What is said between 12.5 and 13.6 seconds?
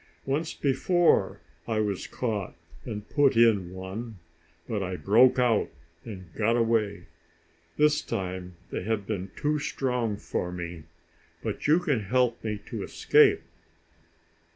to escape."